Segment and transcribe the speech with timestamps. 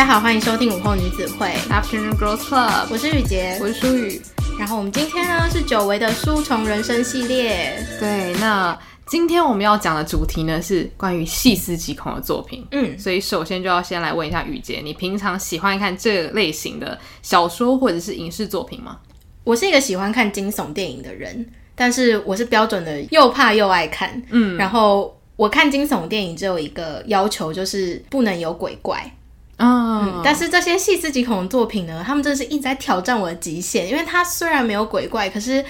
[0.00, 4.18] 大家好，欢迎收听午后女子会 Afternoon Girls Club，我是雨洁，我是舒雨。
[4.58, 7.86] 然后我们今天呢是久违的书虫人生系列。
[7.98, 8.74] 对，那
[9.06, 12.66] 今天我们要讲的主题呢是关于细思极恐的作品。
[12.70, 19.00] 嗯，所以首先就要先来问一下雨洁，你平常喜欢看这类型的小说或者是影视作品吗？
[19.44, 24.22] 我是一个喜欢看惊悚电影的人，但是我是标准的又怕又爱看。
[24.30, 29.14] 嗯，然后我看惊悚电影只有一个要求，就是不能有鬼怪。
[29.62, 29.68] Oh.
[29.68, 35.62] 嗯，但是这些细思极恐的作品呢，他们真的是一直在挑战我的极限，因为它虽然没有鬼怪，可是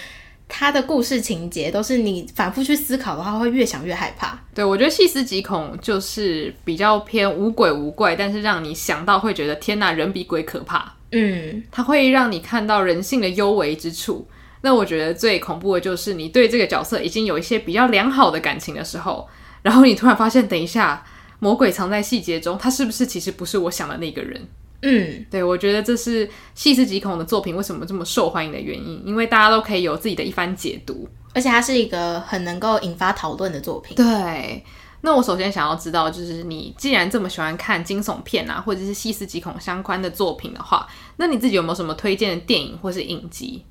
[0.49, 4.39] 它的故事情节都是你反复去思考的话，会越想越害怕。
[4.55, 10.93] 对，我觉得细思极恐就是比较偏无鬼无怪，但是让你想到会觉得天哪，人比鬼可怕。
[11.11, 14.25] 嗯，它会让你看到人性的幽微之处。
[14.61, 19.29] 那我觉得最恐怖的就是你对这个角色已经有一些比较良好的感情的时候，
[19.63, 21.05] 然后你突然发现，等一下。
[21.41, 24.49] 魔鬼藏在细节中，他是不是其实不是我想的那个人？
[24.83, 33.95] 嗯，对，我觉得这是细思极恐的作品为什么这么受欢迎的原因，因为大家都可以有自己的一番解读，而且它是一个很能够引发讨论的作品。
[33.95, 34.65] 对，
[35.03, 43.63] 那我首先想要知道，就是你既然这么喜欢看惊悚片啊，或者是细思极恐相关的作品的话，那你自己有没有什么推荐的电影或是影集？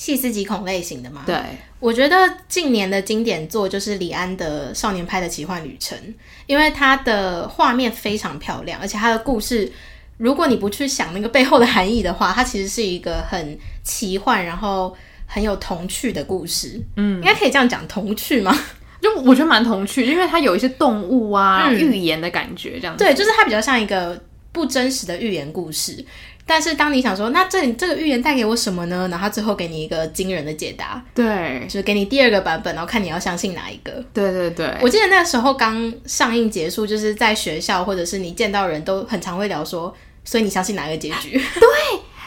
[0.00, 1.24] 细思极恐类型的吗？
[1.26, 1.36] 对，
[1.78, 2.16] 我觉得
[2.48, 5.98] 近年的经典作就是李安的《少年派的奇幻旅程》，
[6.46, 9.70] 因为它的画面非常漂亮，而且它的故事，
[10.16, 16.80] 如果你不去想那个背后的含义的话，它其实是一个很奇幻，然后很有童趣的故事。
[16.96, 18.58] 嗯，应该可以这样讲，童趣吗？
[19.02, 23.04] 就我觉得蛮童趣，因为它有一些动物啊、嗯、寓言的感觉，这样子。
[23.04, 24.18] 对，就是它比较像一个
[24.50, 26.02] 不真实的寓言故事。
[26.50, 29.06] 但是当你想说，那这这个预言带给我什么呢？
[29.08, 34.04] 然后他最后给你一个惊人的解答，对，就是给你第二个版本，然后看你要相信哪一个。
[34.12, 41.30] 对对对，我记得那个时候刚上映结束，就是在学校或者是你见到人都很常会聊说，所以你相信哪一个结局？
[41.38, 41.68] 对。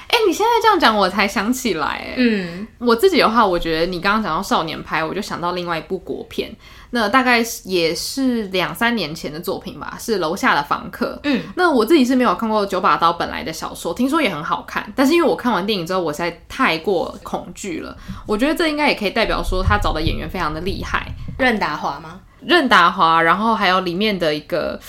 [0.07, 2.13] 哎、欸，你现在这样讲，我才想起来。
[2.15, 6.55] 嗯，我自己的话，我觉得你刚刚讲到少年派，我就想到另外一部国片，
[6.95, 11.15] 那大概也是两三年前的作品吧，是《楼下的房客》。
[11.23, 17.97] 嗯，那我自己是没有看过九把刀本来的小说，听说也很好看，但是因为我看完电影之后，我实在太过恐惧了。
[18.27, 21.05] 我觉得这应该也可以代表说他找的演员非常的厉害。
[21.39, 22.19] 任达华吗？
[22.45, 24.79] 任达华，然后还有里面的一个。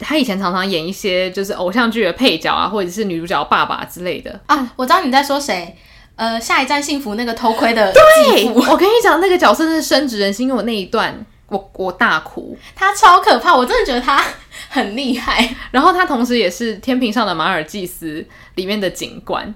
[0.00, 4.70] 他以前常常演一些就是偶像剧的配角啊，或者是女主角爸爸之类的啊。
[4.76, 5.76] 我知道你在说谁，
[6.14, 7.92] 呃，下一站幸福那个偷窥的。
[7.92, 11.12] 对， 我跟你讲，那个角色是深植人心，因为我那一段
[11.48, 14.22] 我我大哭，他超可怕，我真的觉得他
[14.68, 15.54] 很厉害。
[15.70, 19.54] 然后他同时也是天平上的马尔济斯里面的警官，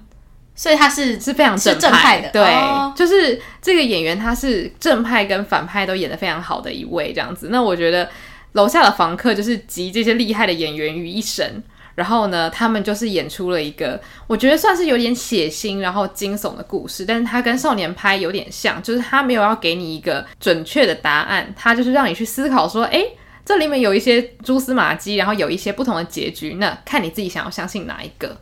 [0.54, 2.30] 所以他是是非常正派，正派的。
[2.30, 7.48] 对，哦，就是这个演员他是正派跟反派都演得非常好的一位，这样子。
[7.50, 8.08] 那我觉得。
[8.54, 11.64] 楼下的房客就是集这些厉害的演员于一身，
[11.94, 17.04] 然后呢，他们就是演出了一个我觉得算是有点血腥，然后惊悚的故事。
[17.04, 28.40] 但是它跟少年拍有点像，就是他没有要给你一个准确的答案，他就是让你去思考说，诶，这里面有一些蛛丝马迹，然后有一些不同的结局，那看你自己想要相信哪一个。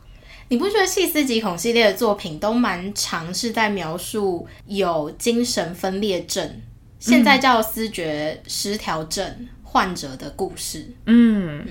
[0.49, 6.61] 你不觉得细思极恐系列的作品都蛮尝试在描述有精神分裂症，
[6.99, 9.49] 现在叫思觉失调症。
[9.73, 11.65] 患者的故事，嗯，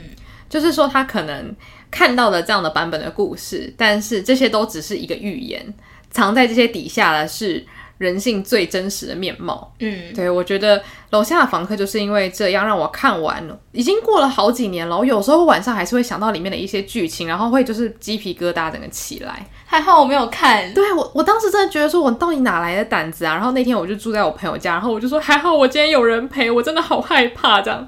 [0.50, 1.56] 就是说他可能
[1.92, 5.74] 看到了这样的版本的故事，但是这些都只是一个预言，
[6.10, 7.66] 藏在这些底下的是
[7.98, 9.74] 人性最真实的面貌。
[9.80, 19.46] 嗯，对，我觉得楼下的房客就是因为这样让我看完了，已经过了好几年了，我有时候晚上还是会想到里面的一些剧情，然后会就是鸡皮疙瘩整个起来。
[19.66, 23.36] 还好我没有看，对，我我当时真的觉得说，我到底哪来的胆子啊？
[23.36, 27.88] 然后那天我就住在我朋友家，然后我就说还好我今天有人陪，我真的好害怕这样。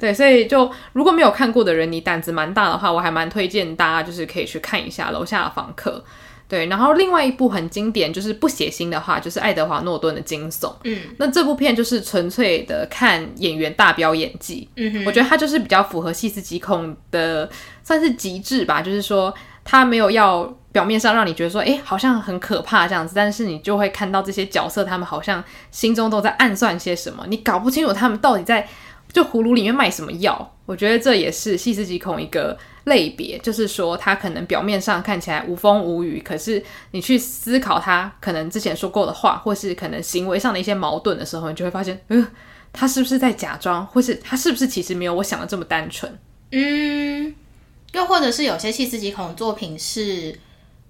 [0.00, 6.02] 对，所以就如果没有看过的人，你胆子蛮大的话，我还蛮推荐大家就是可以去看一下楼下的房客。
[6.48, 10.74] 对，然后另外一部很经典就是不血腥的话，就是爱德华诺顿的惊悚。
[10.82, 14.68] 嗯，那这部片就是纯粹的看演员大飙演技。
[14.74, 17.48] 嗯哼，我觉得他就是比较符合细思极恐的，
[17.84, 19.32] 算是极致吧，就是说。
[19.62, 20.42] 他没有要
[20.72, 28.66] 表面上让你觉得说，哎，好像很可怕这样子，但是你就会看到这些角色，他们好像心中都在暗算些什么，你搞不清楚他们到底在
[29.12, 30.56] 就葫芦里面卖什么药。
[30.66, 36.62] 我觉得这也是细思极恐一个类别，就是说他可能表面上看起来无风无雨，可是
[36.92, 42.28] 你去思考他可能之前说过的话，或是可能行为上的一些矛盾的时候，你就会发现，嗯、呃，
[42.72, 46.18] 他是不是在假装，或是他是不是其实没有我想的这么单纯？
[46.52, 47.34] 嗯。
[47.92, 50.38] 又或者是有些细思极恐的作品是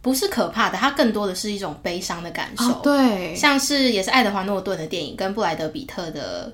[0.03, 0.77] 不是可怕的？
[0.77, 2.65] 它更多的是一种悲伤的感受。
[2.65, 6.53] 哦，对，像是也是爱德华诺顿的电影跟布莱德比特的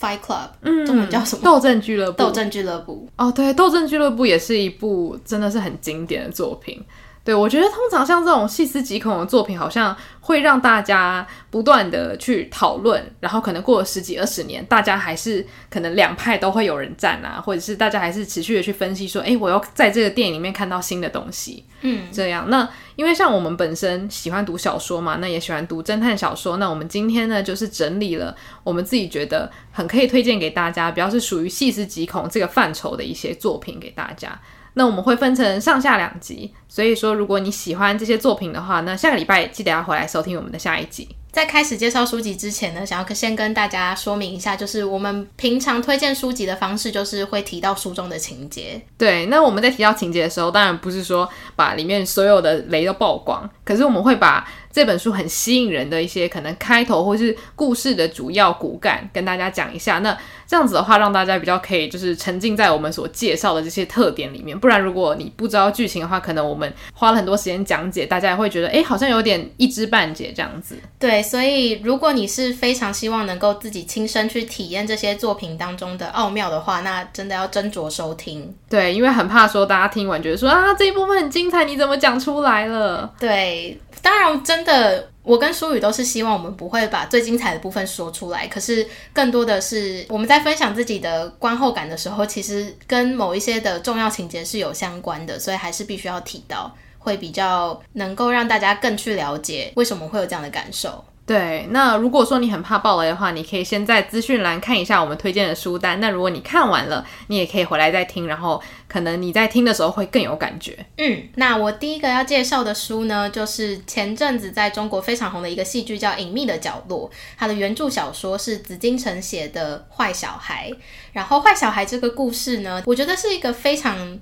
[0.00, 1.42] Fight Club，嗯，中文叫什么？
[1.44, 2.16] 斗阵俱乐部。
[2.16, 3.06] 斗阵俱乐部。
[3.16, 6.82] 哦，对，斗阵俱乐部也是一部真的是很经典的作品。
[7.22, 22.48] 对，我觉得通常像这种细思极恐的作品，好像会让大家不断的去讨论，然后可能过了十几二十年，大家还是可能两派都会有人站啊，或者是大家还是持续的去分析说，诶，我要在这个电影里面看到新的东西，嗯，这样。
[22.48, 28.34] 那因为像我们本身喜欢读小说嘛，那也喜欢读侦探小说，那我们今天呢，就是整理了
[28.64, 34.40] 我们自己觉得很可以推荐给大家，比较是属于细思极恐这个范畴的一些作品给大家。
[34.74, 41.08] 那我们会分成上下两集，所以说如果你喜欢这些作品的话，那下个礼拜记得要回来收听我们的下一集。
[41.32, 48.82] 在开始介绍书籍之前呢，想要先跟大家说明一下，就是我们平常推荐书籍的方式，就是会提到书中的情节。
[48.98, 59.98] 对，那我们在提到情节的时候，当然不是说把里面所有的雷都曝光，可是我们会把这本书很吸引人的一些可能开头或是故事的主要骨干跟大家讲一下。
[59.98, 64.58] 那这样子的话，让大家比较可以就是沉浸在我们所介绍的这些特点里面。
[64.58, 70.76] 不然，如果你不知道剧情的话，可能我们花了很多时间讲解，大家也会觉得诶，好像有点一知半解这样子。
[70.98, 78.52] 对，所以如果你是非常希望能够自己亲身去体验这些作品当中的奥妙的话，那真的要斟酌收听。
[78.68, 83.12] 对，因为很怕说大家听完觉得说啊，这一部分很精彩，你怎么讲出来了？
[83.20, 85.10] 对，当然真真的。
[85.22, 101.04] 我跟舒宇都是希望我们不会把最精彩的部分说出来，可是更多的是我们在分享自己的观后感的时候，其实跟某一些的重要情节是有相关的，所以还是必须要提到，会比较能够让大家更去了解为什么会有这样的感受。
[101.30, 106.00] 对，那如果说你很怕爆雷的话，你可以先在资讯栏看一下我们推荐的书单。
[106.00, 110.76] 那如果你看完了，你也可以回来再听，然后可能你在听的时候会更有感觉。
[110.96, 120.68] 嗯，那我第一个要介绍的书呢，就是前阵子在中国非常红的一个戏剧叫《隐秘的角落》，它的原著小说是紫金城写的《坏小孩》。
[121.12, 124.18] 然后《坏小孩》这个故事呢，我觉得是一个非常。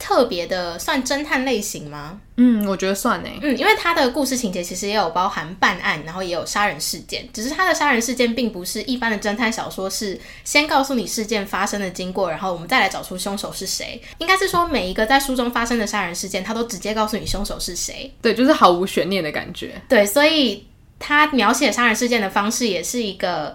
[0.00, 2.18] 特别的算侦探类型吗？
[2.36, 3.38] 嗯，我觉得算诶。
[3.42, 7.28] 嗯，因为他的故事情节其实也有包含办案，然后也有杀人事件。
[7.34, 14.00] 只是他的杀人事件并不是一般的侦探小说，是先告诉你事件发生的经过，然后我们再来找出凶手是谁。
[14.16, 18.10] 应该是说每一个在书中发生的杀人事件，他都直接告诉你凶手是谁。
[18.22, 19.80] 对，就是毫无悬念的感觉。
[19.86, 20.66] 对，所以
[20.98, 23.54] 他描写杀人事件的方式也是一个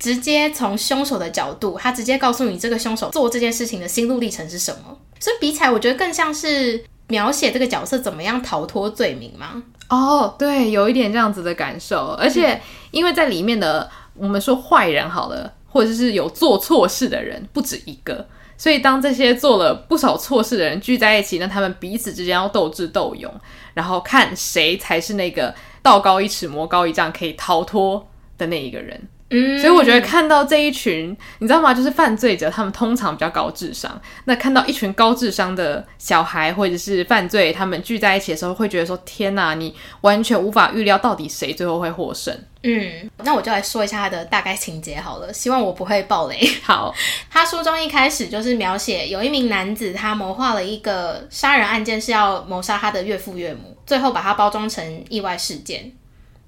[0.00, 4.98] 直接从凶手的角度，他直接告诉你这个凶手做这件事情的心路历程是什么。
[5.24, 9.62] 所以比起来，我觉得更像是描写这个角色怎么样逃脱罪名吗？
[9.88, 12.08] 哦，对，有一点这样子的感受。
[12.18, 12.60] 而且
[12.90, 18.28] 因为在里面的我们说坏人好了，或者是有做错事的人不止一个，
[18.58, 23.32] 所以当这些做了不少错事的人聚在一起，那他们彼此之间要斗智斗勇，
[23.72, 28.06] 然后看谁才是那个道高一尺魔高一丈可以逃脱
[28.36, 29.08] 的那一个人。
[29.34, 31.74] 嗯，所以我觉得看到这一群，你知道吗？
[31.74, 34.00] 就是犯罪者，他们通常比较高智商。
[34.26, 42.32] 那看到一群高智商的小孩或者是犯罪，他们聚在一起的时候，会觉得说：“天哪，你完全无法预料到底谁最后会获胜。”
[42.66, 46.38] 嗯，那我就来说一下他的大概情节好了，希望我不会爆雷。
[46.62, 46.94] 好，
[47.28, 55.92] 他书中一开始就是描写有一名男子，他谋划了一个杀人案件，是要谋杀他的岳父岳母，最后把它包装成意外事件。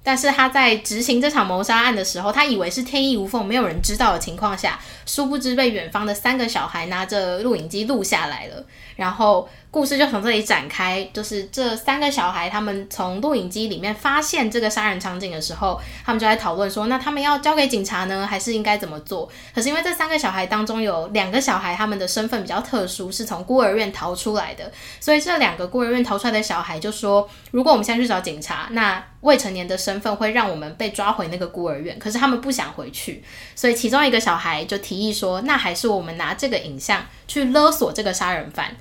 [0.06, 9.48] 但是他在执行这场谋杀案的时候，他以为是天衣无缝，没有人知道的情况下，殊不知被远方的三个小孩拿着录影机录下来了，然后。
[9.70, 19.28] 故事就从这里展开，就是这三个小孩，他们从录影机里面发现这个杀人场景的时候，他们就在讨论说，那他们要交给警察呢，还是应该怎么做？
[19.54, 33.22] 可是因为这三个小孩当中有两个小孩，他们的身份比较特殊，是从孤儿院逃出来的，所以这两个孤儿院逃出来的小孩就说，如果我们现在去找警察，那未成年的身份会让我们被抓回那个孤儿院，可是他们不想回去，
[33.54, 38.74] 所以其中一个小孩就提议说，那还是我们拿这个影像去勒索这个杀人犯。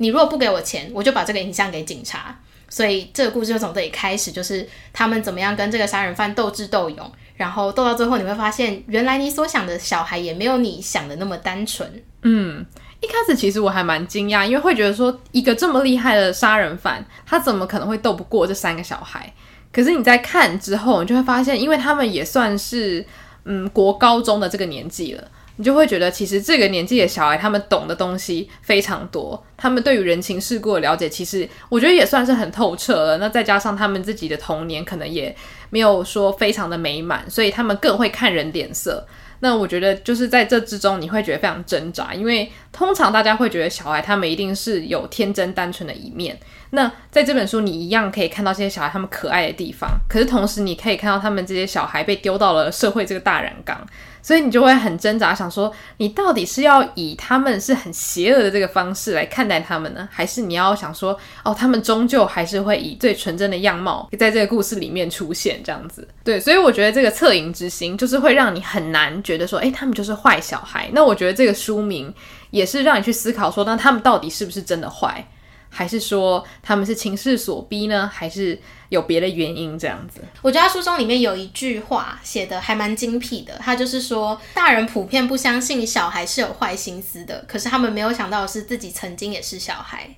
[0.00, 2.34] 你如果不给我钱，我就把这个影像给警察。
[2.70, 12.02] 所以这个故事就从这里开始，就是他们怎么样跟这个杀人犯斗智斗勇，然后斗到最后，你会发现，原来你所想的小孩也没有你想的那么单纯。
[12.22, 12.64] 嗯，
[13.00, 19.30] 一开始其实我还蛮惊讶，因为会觉得说，一个这么厉害的杀人犯，他怎么可能会斗不过这三个小孩？
[19.72, 23.04] 可是你在看之后，你就会发现，因为他们也算是
[23.44, 25.28] 嗯国高中的这个年纪了。
[25.60, 33.18] 你就会觉得，其实这个年纪的小孩，他们懂的东西非常多，他们对于人情世故的了解，其实我觉得也算是很透彻了。
[33.18, 35.36] 那再加上他们自己的童年，可能也
[35.68, 39.06] 没有说非常的美满，所以他们更会看人脸色。
[39.40, 46.38] 那我觉得就是在这之中，你会觉得非常挣扎，因为通常大家会觉得小孩他们一定是有天真单纯的一面。
[46.70, 53.86] 那在这本书，你一样可以看到这些小孩他们可爱的地方，可是同时你可以看到他们这些小孩被丢到了社会这个大染缸，
[54.22, 66.06] 所以你就会很挣扎，想说你到底是要以他们是很邪恶的这个方式来看待他们呢，还是你要想说，哦，他们终究还是会以最纯真的样貌在这个故事里面出现这样子？
[66.22, 70.90] 对，所以我觉得这个恻隐之心就是会让你很难觉得说，诶，他们就是坏小孩。
[70.92, 72.12] 那我觉得这个书名
[72.50, 75.26] 也是让你去思考说，那他们到底是不是真的坏？
[75.72, 78.10] 还是说他们是情势所逼呢？
[78.12, 78.58] 还是
[78.90, 80.20] 有别的原因这样子？
[80.42, 90.14] 我觉得他书中里面有一句话写的还蛮精辟的，他就是说，大人普遍不相信小孩是有坏心思的，可是他们没有想到的是自己曾经也是小孩。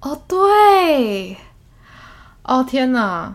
[0.00, 1.36] 哦，对，
[2.42, 3.34] 哦天哪，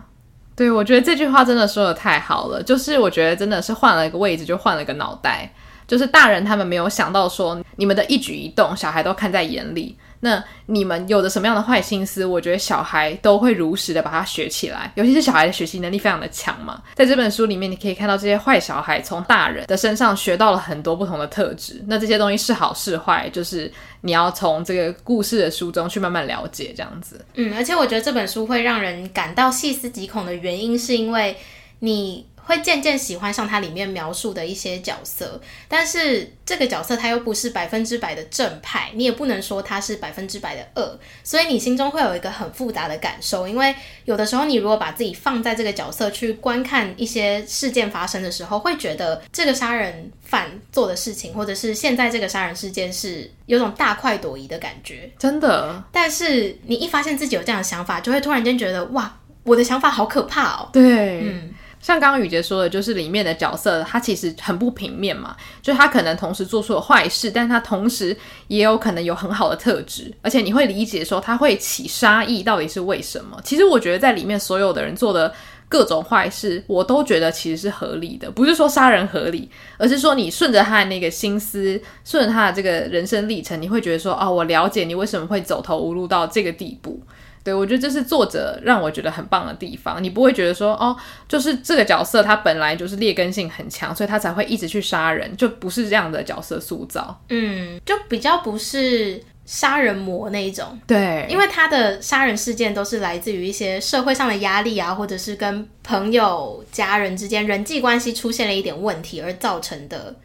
[0.54, 5.52] 对，我觉得这句话真的说的太好了，就是我觉得真的是换了一个位置就换了个脑袋，
[5.86, 9.96] 就是大人他们没有想到说你们的一举一动，小孩都看在眼里。
[10.18, 12.24] 那你们有着什么样的坏心思？
[12.24, 16.82] 我觉得小孩都会如实的把它学起来，尤其是小孩的学习能力非常的强嘛。
[16.94, 21.84] 在这本书里面，你可以看到这些坏小孩从大人的身上学到了很多不同的特质。
[21.86, 27.24] 那这些东西是好是坏，就是你要从这个故事的书中去慢慢了解，这样子。
[27.34, 31.36] 嗯，而且我觉得这本书会让人感到细思极恐的原因，是因为
[31.80, 32.26] 你。
[32.46, 43.48] 会渐渐喜欢上它里面描述的一些角色，但是这个角色他又不是百分之百的正派，你也不能说他是百分之百的恶，所以你心中会有一个很复杂的感受。
[43.48, 43.74] 因为
[44.04, 55.82] 有的时候你如果把自己放在这个角色去观看一些事件发生的时候，会觉得这个杀人犯做的事情，或者是现在这个杀人事件是有种大快朵颐的感觉，真的。
[55.90, 60.70] 但是你一发现自己有这样的想法，就会突然间觉得哇，我的想法好可怕哦。
[60.72, 61.52] 对，嗯。
[61.86, 68.16] 像刚刚语婕说的，就是里面的角色，他其实很不平面嘛，就他可能同时做出了坏事，但他同时
[68.48, 73.40] 也有可能有很好的特质，而且你会理解说他会起杀意到底是为什么。
[73.44, 75.32] 其实我觉得在里面所有的人做的
[75.68, 87.00] 各种坏事，我都觉得其实是合理的，不是说杀人合理，而是说你顺着他的那个心思，顺着他的这个人生历程，你会觉得说，哦，我了解你为什么会走投无路到这个地步。
[87.46, 90.02] 对，我觉得这是作者让我觉得很棒的地方。
[90.02, 90.96] 你不会觉得说，哦，
[91.28, 97.22] 就是这个角色他本来就是劣根性很强，所以他才会一直去杀人，就不是这样的角色塑造。
[97.28, 100.76] 嗯，就比较不是杀人魔那一种。
[100.88, 110.16] 对，因为他的杀人事件都是来自于一些社会上的压力啊，或者是跟朋友、家人之间人际关系出现了一点问题而造成的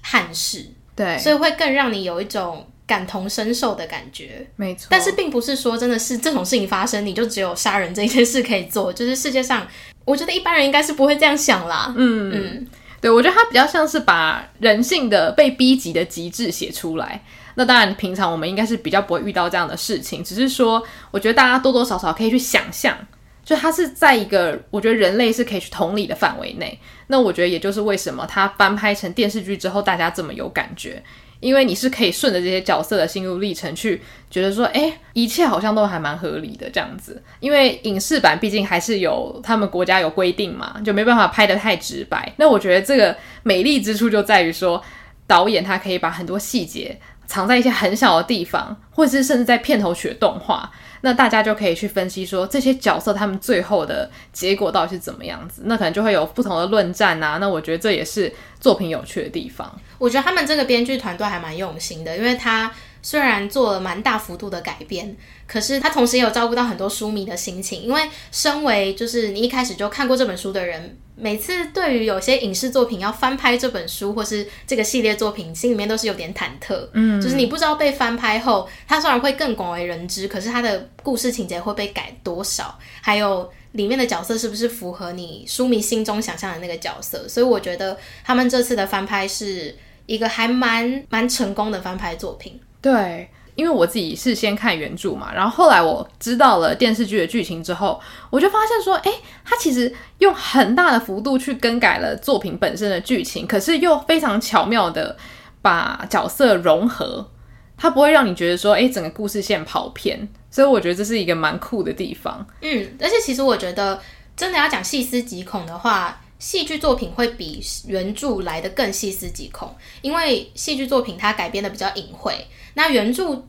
[0.00, 0.64] 憾事。
[0.94, 2.64] 对，所以会更让你有一种。
[2.88, 4.88] 感同身受的感觉，没错。
[4.90, 8.90] 但是并不是说真的是这种事情发生，你就只有杀人这一件事可以做。
[8.90, 9.68] 就是世界上，
[10.06, 11.94] 我觉得一般人应该是不会这样想啦。
[11.96, 12.66] 嗯嗯，
[13.00, 17.22] 对，我觉得他比较像是把人性的被逼急的极致写出来。
[17.56, 22.96] 那当然，平常我们应该是比较不会遇到这样的事情，只是说，我觉得大家多多少少可以去想象，
[23.44, 26.78] 就他是在一个我觉得人类是可以去同理的范围内。
[27.08, 31.02] 那我觉得也就是为什么他翻拍成电视剧之后，大家这么有感觉。
[31.40, 37.22] 因为你是可以顺着这些角色的心路历程去觉得说，哎，一切好像都还蛮合理的这样子。
[37.40, 42.32] 因为影视版毕竟还是有他们国家有规定嘛，就没办法拍得太直白。
[42.36, 44.82] 那我觉得这个美丽之处就在于说，
[45.26, 50.70] 导演他可以把很多细节藏在一些很小的地方，或者是甚至在片头曲的动画。
[51.00, 57.38] 那大家就可以去分析说，这些角色他们最后的结果到底是怎么样子，那可能就会有不同的论战啊。
[57.38, 59.80] 那我觉得这也是作品有趣的地方。
[59.98, 67.82] 我觉得他们这个编剧团队还蛮用心的，因为他虽然做了蛮大幅度的改编，可是他同时也有照顾到很多书迷的心情。
[67.82, 76.88] 因为身为就是你一开始就看过这本书的人，每次对于有些影视作品要翻拍这本书或是这个系列作品，心里面都是有点忐忑。
[76.92, 87.28] 嗯，就是你不知道被翻拍后，它虽然会更广为人知，可是它的故事情节会被改多少，还有里面的角色是不是符合你书迷心中想象的那个角色。
[87.28, 89.76] 所以我觉得他们这次的翻拍是
[90.06, 92.58] 一个还蛮蛮成功的翻拍作品。
[92.80, 93.28] 对。
[93.54, 99.12] 因为我自己是先看原著嘛，然后后来我知道了电视剧的剧情之后，我就发现说，哎，
[99.44, 105.16] 他其实用很大的幅度去更改了作品本身的剧情，可是又非常巧妙的
[105.60, 107.28] 把角色融合，
[107.76, 112.46] 它不会让你觉得说，哎，整个故事线跑偏，所以我觉得这是一个蛮酷的地方。
[112.60, 114.00] 嗯，而且其实我觉得，
[114.36, 122.46] 真的要讲细思极恐的话，戏剧作品会比原著来的更细思极恐，因为戏剧作品它改编的比较隐晦。
[122.74, 123.42] 那原著，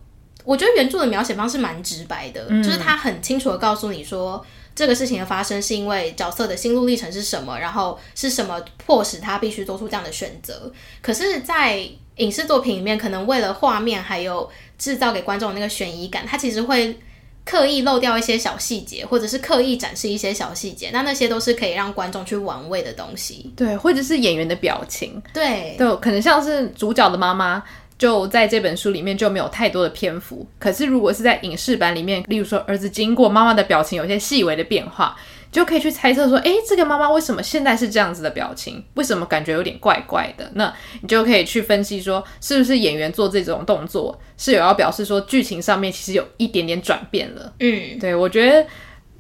[0.44, 4.44] 我觉得原著的描写方式蛮直白的，嗯、就是它很清楚的告诉你说，
[4.74, 10.72] 这个事情的发生是因为角色的心路历程是什么，然后是什么迫使他必须做出这样的选择。
[11.02, 16.98] 可是，在影视作品里面，可能为了画面还有制造给观众那个悬疑感，它其实会
[17.46, 23.52] 刻意漏掉一些小细节，或者是刻意展示一些小细节，那那些都是可以让观众去玩味的东西。
[23.56, 25.22] 对，或者是演员的表情。
[25.34, 27.64] 对，就可能像是主角的妈妈，
[27.98, 30.46] 就在这本书里面就没有太多的篇幅。
[30.60, 35.18] 可是如果是在影视版里面，例如说儿子经过妈妈的表情有些细微的变化。
[35.52, 38.84] 就可以去猜测说，诶，这个妈妈为什么现在是这样子的表情？
[38.94, 40.50] 为什么感觉有点怪怪的？
[40.54, 47.54] 那你就可以去分析说，是不是演员做这种动作是有要表示说剧情上面其实有一点点转变了？
[47.60, 48.68] 嗯，对，我觉得，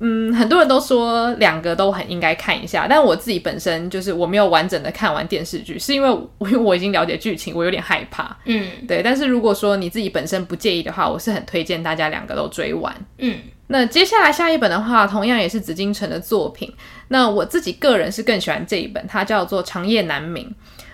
[0.01, 8.37] 嗯，很多人都说两个都很应该看一下，但我自己本身就是我没有完整的看完电视剧，是因为我因为我已经了解剧情，我有点害怕。
[8.45, 12.95] 嗯，对，但是如果说你自己本身不介意的话，我是很推荐大家两个都追完。
[13.17, 13.39] 嗯。
[13.71, 16.73] 那接下来下一本的话，同样也是紫禁城的作品。
[17.09, 20.45] 那我自己个人是更喜欢这一本，它叫做《长夜难明》。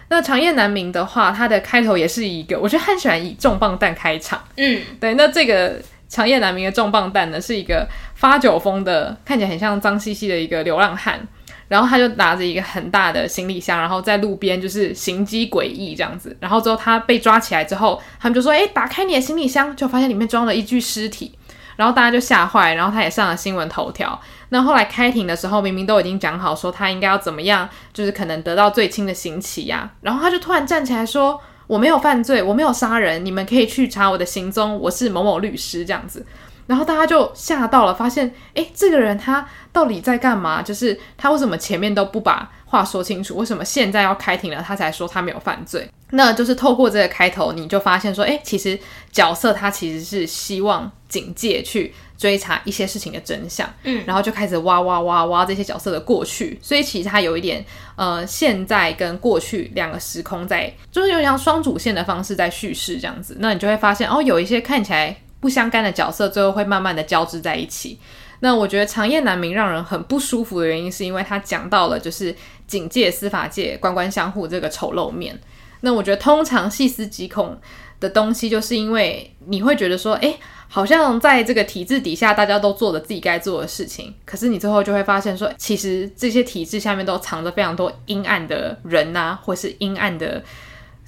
[0.09, 4.43] 那《长夜难明》的话，它的开头也是一个，我觉得很喜欢以重磅弹开场。
[4.57, 5.13] 嗯，对。
[5.13, 5.79] 那这个
[6.09, 11.25] 《长夜难明》的重磅弹呢，是一个发酒疯的，看起来很像脏兮兮的一个流浪汉。
[11.67, 16.35] 然后他就拿着一个很大的行李箱，然后在路边就是行迹诡异这样子。
[16.39, 21.31] 然后之后他被抓起来之后，他们就说：“哎，打开你的行李箱，就发现里面装了一具尸体。”
[21.75, 24.19] 然后大家就吓坏，然后他也上了新闻头条。
[24.49, 29.89] 那后来开庭的时候，明明都已经讲好说他应该要怎么样，就是可能得到最轻的刑期呀。
[30.01, 36.25] 然后他就突然站起来说：“我没有犯罪，我没有杀人，你们可以去查我的行踪，我是某某律师这样子。”
[36.67, 40.63] 然后大家就吓到了，发现诶，这个人他到底在干嘛？
[40.63, 43.37] 就是他为什么前面都不把话说清楚？
[43.37, 45.87] 为什么现在要开庭了，他才说他没有犯罪？
[46.11, 48.79] 那就是透过这个开头，你就发现说，诶，其实
[49.11, 57.63] 角色他其实是希望警戒去追查一些事情的真相，嗯，然后就开始挖挖挖挖这些角色的过去，所以其实他有一点
[57.95, 63.37] 呃，现在跟过去两个时空在，就是有点像双主线的方式在叙事这样子。
[63.39, 65.15] 那你就会发现，哦，有一些看起来。
[65.41, 67.99] 不相干的角色最后会慢慢的交织在一起。
[68.39, 75.39] 那我觉得长夜难明让人很不舒服的原因，是因为他讲到了就是警戒、司法界官官相护这个丑陋面。
[75.81, 77.55] 那我觉得通常细思极恐
[77.99, 80.35] 的东西，就是因为你会觉得说，诶，
[80.75, 90.43] 好像在这个体制底下，大家都做了自己该做的事情，可是你最后就会发现说，其实这些体制下面都藏着非常多阴暗的人呐、啊，或是阴暗的。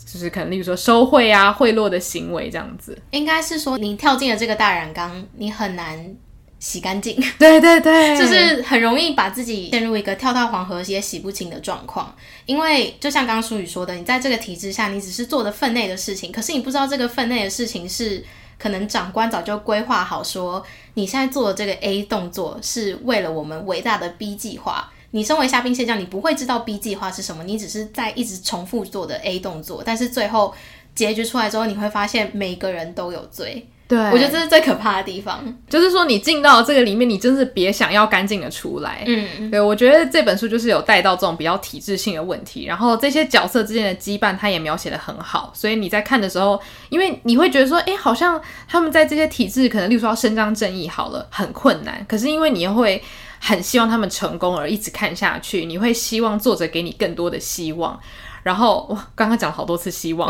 [0.10, 6.16] 就是可能，例如说收贿啊、贿赂的行为这样子，应该是说你跳进了这个大染缸，你很难
[6.60, 7.22] 洗干净。
[7.38, 12.16] 对对对，就是很容易把自己陷入一个跳到黄河也洗不清的状况。
[12.46, 18.24] 因为就像刚刚淑宇说的，你在这个体制下，你只是做的分内的事情，可是你不知道这个分内的事情是
[18.58, 20.64] 可能长官早就规划好，说
[20.96, 24.92] 你现在做的这个 A 动作是为了我们伟大的 B 计划。
[25.12, 30.54] 你身为虾兵蟹将，你不会知道 B 计划是什么，你只是在一直重复做的 A 动作，但是最后
[30.94, 33.68] 结局出来之后，你会发现每个人都有罪。
[33.88, 39.04] 对，我觉得这是最可怕的地方，就是说你进到这个里面，你真是别想要干净的出来。
[39.08, 53.02] 嗯，对，我觉得这本书就是有带到这种比较体制性的问题，然后这些角色之间的羁绊，他也描写的很好，所以你在看的时候，因为你会觉得说，哎，好像他们在这些体制，可能例如说要伸张正义，好了，很困难，可是因为你又会。
[53.40, 57.98] 很希望他们成功而一直看下去，你会希望作者给你更多的希望。
[58.42, 60.28] 然后哇，刚刚讲了好多次希望，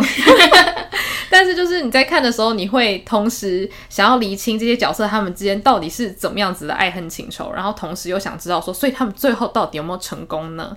[1.29, 10.75] 但是就是你在看的时候，你会同时想要厘清这些角色他们之间到底是怎么样子的爱恨情仇，然后同时又想知道说，所以他们最后到底有没有成功呢？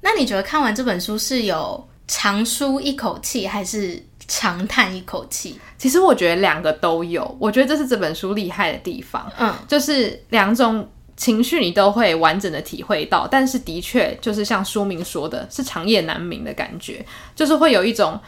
[0.00, 5.58] 那你觉得看完这本书是有长舒一口气，还是长叹一口气？
[5.78, 9.30] 其实我觉得两个都有，我觉得这是这本书厉害的地方。
[9.38, 10.88] 嗯，就是两种。
[11.14, 17.04] 情绪你都会完整的体会到，但是的确就是像书名说的，是长夜难明的感觉，
[17.36, 18.18] 就是会有一种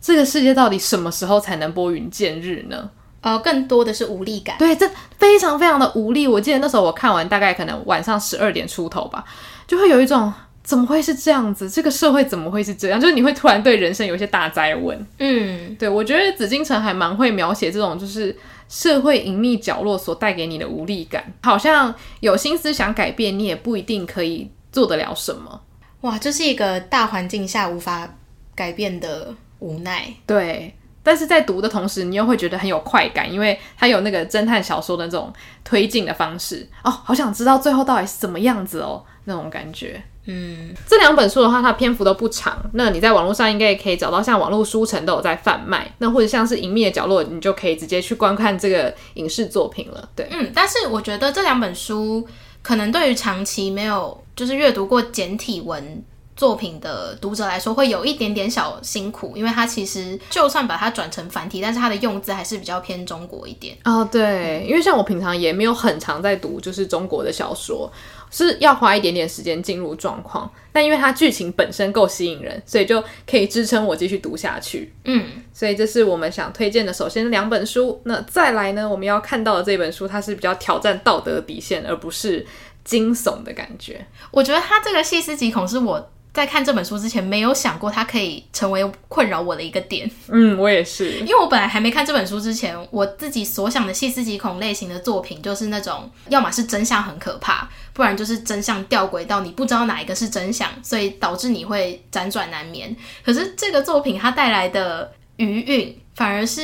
[0.00, 2.90] 这个世界到底什么时候才能拨云见日呢？
[3.20, 4.56] 呃，更多的是无力感。
[4.58, 6.26] 对，这非常非常的无力。
[6.26, 9.24] 我记得那时候我看完，大概可能晚上十二点出头吧，
[9.66, 10.32] 就会有一种
[10.62, 11.68] 怎么会是这样子？
[11.68, 13.00] 这个社会怎么会是这样？
[13.00, 15.06] 就是你会突然对人生有一些大灾问。
[15.18, 18.36] 嗯，对，我觉得紫禁城还蛮会描写这种就是。
[18.70, 25.60] 社会隐秘角落所带给你的无力感，好像有心思想改变，你也不一定可以做得了什么。
[26.02, 28.08] 哇，这是一个大环境下无法
[28.54, 30.12] 改变的无奈。
[30.26, 35.32] 对，但是在读的同时，你又会觉得很有快感，因为它有那个侦探小说的那种
[35.64, 36.68] 推进的方式。
[36.84, 40.02] 哦，好想知道最后到底是怎么样子哦，那种感觉。
[40.26, 42.62] 嗯，这两本书的话，它篇幅都不长。
[42.74, 45.90] 那你在网络上应该也可以找到，像网络书城都有在贩卖。
[45.98, 50.08] 那或者像是隐秘的角落，你就可以直接去观看这个影视作品了。
[50.14, 52.24] 对，嗯，但是我觉得这两本书
[52.62, 56.04] 可能对于长期没有就是阅读过简体文
[56.40, 63.76] 作品的读者来说，会有一点点小辛苦，因为它其实就算把它转成繁体，但是它的用字还是比较偏中国一点。
[63.84, 67.92] 哦，对，因为像我平常也没有很常在读，就是中国的小说。
[68.32, 74.94] 是要花一点点时间进入状况，但因为它剧情本身够吸引人，所以就可以支撑我继续读下去。
[75.04, 76.92] 嗯，所以这是我们想推荐的。
[76.92, 82.46] 首先两本书，那再来呢，我们要看到的这本书，它是比较挑战道德底线，而不是
[82.84, 84.06] 惊悚的感觉。
[84.30, 86.08] 我觉得它这个细思极恐是我。
[86.32, 90.08] 在看这本书之前，没有想过它可以成为困扰我的一个点。
[90.28, 102.94] 嗯，我也是，因为我本来还没看这本书之前，我自己所想的细思极恐类型的作品，就是那种要么是真相很可怕，不然就是真相吊诡到你不知道哪一个是真相，所以导致你会辗转难眠。
[103.24, 106.60] 可是这个作品它带来的余韵，反而是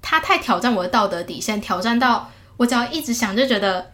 [0.00, 3.90] 它太挑战我的道德底线，挑战到我只要一直想就觉得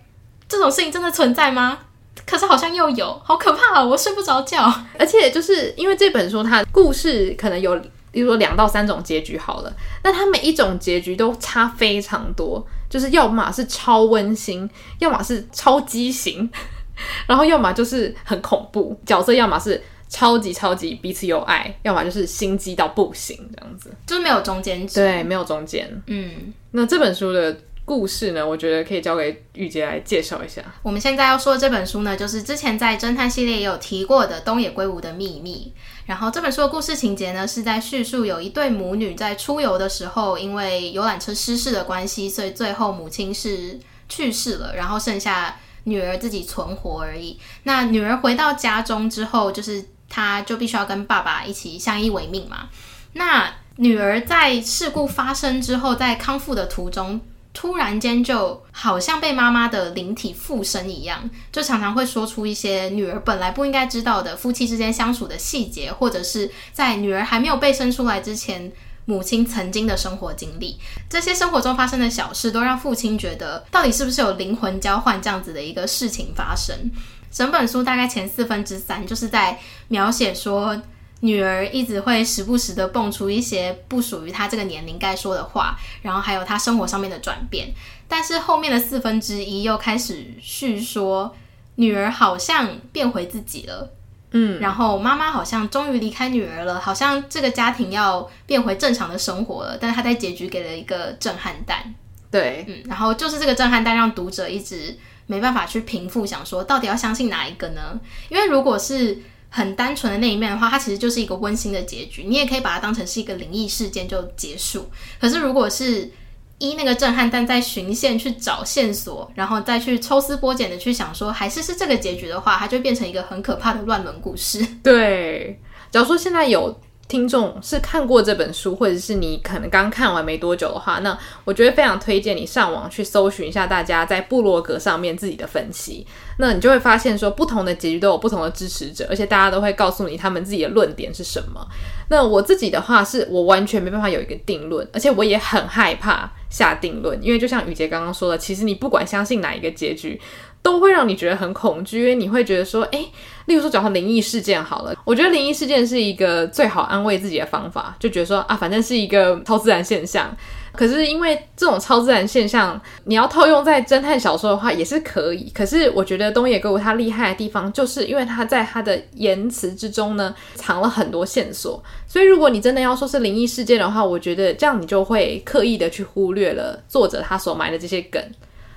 [0.46, 1.78] 这种事情真的存在吗？
[2.26, 3.84] 可是好像又有，好可怕啊！
[3.84, 4.72] 我睡不着觉。
[4.98, 7.74] 而且就是因为这本书，它故事可能有，
[8.10, 9.72] 比如说两到三种结局好了，
[10.04, 16.48] 那它每一种结局都差非常多，就是要么是超温馨，要么是超畸形，
[17.26, 25.00] 然后要么就是很恐怖，角色要么是超级超级彼此有爱，要么就是心机到不行这样子，就是没有中间值。
[25.00, 26.02] 对，没有中间。
[26.06, 27.56] 嗯，那这本书的。
[27.92, 30.62] 故事呢，我觉得可以交给玉洁来介绍一下。
[30.82, 35.70] 我们现在要说的这本书呢，就是之前在侦探系列也有提过的东野圭吾的秘密。
[36.06, 43.78] 然后这本书的故事情节呢，是在叙述有一对母女在出游的时候，因为游览车失事的关系，所以最后母亲是
[44.08, 47.38] 去世了，然后剩下女儿自己存活而已。
[47.64, 52.70] 那女儿回到家中之后，就是她就必须要跟爸爸一起相依为命嘛。
[53.12, 57.20] 那女儿在事故发生之后，在康复的途中。
[57.54, 68.72] 突然间就好像被妈妈的灵体附身一样，就常常会说出一些女儿本来不应该知道的夫妻之间相处的细节，或者是在女儿还没有被生出来之前，
[69.04, 70.78] 母亲曾经的生活经历。
[71.10, 76.90] 这些生活中发生的小事，都让父亲觉得到底是不是有灵魂交换这样子的一个事情发生。
[77.30, 80.80] 整本书大概前四分之三就是在描写说。
[81.24, 87.72] 女儿一直会时不时的蹦出一些不属于她这个年龄该说的话，然后还有她生活上面的转变。
[88.08, 91.34] 但是后面的四分之一又开始叙说，
[91.76, 93.92] 女儿好像变回自己了，
[94.32, 99.78] 嗯，然后妈妈好像终于离开女儿了，好像这个家庭要变回正常的生活了。
[99.80, 101.94] 但是她在结局给了一个震撼弹，
[102.30, 107.98] 对，嗯，然后就是这个震撼弹让读者一直没办法去平复，想说到底要相信哪一个呢？
[108.28, 109.22] 因为如果是
[109.54, 114.88] 很单纯的那一面的话，它其实就是一个温馨的结局，你也可以把它当成是一个灵异事件就结束。
[115.20, 116.10] 可是如果是
[116.56, 124.66] 一那个震撼但在寻线去找线索，然后再去抽丝剥茧的去想说还是是这个结局的话，它就变成一个很可怕的乱伦故事。
[124.82, 125.60] 对，
[125.90, 126.80] 假如说现在有。
[127.12, 136.06] 听众是看过这本书，或者是你可能刚看完没多久的话，那我觉得非常推荐你上网去搜寻一下大家在部落格上面自己的分析，
[136.38, 141.62] 那你就会发现说不同的结局都有不同的支持者，而且大家都会告诉你他们自己的论点是什么。
[142.08, 150.18] 那我自己的话是我完全没办法有一个定论，而且我也很害怕下定论，因为就像雨洁刚刚说的，其实你不管相信哪一个结局。
[150.62, 153.08] 都会让你觉得很恐惧，因为你会觉得说，诶，
[153.46, 160.34] 例如说讲到灵异事件好了，我觉得灵异事件是一个最好安慰自己的方法，就觉得说啊，反正是一个超自然现象。
[160.74, 165.50] 可是因为这种超自然现象，你要套用在侦探小说的话也是可以。
[165.54, 171.82] 可是我觉得东野圭吾他厉害的地方，就是因为他在他的言辞之中呢，藏了很多线索。
[172.06, 178.22] 所以如果你真的要说是灵异事件的话，我觉得这样你就会刻意的去忽略了作者他所埋的这些梗。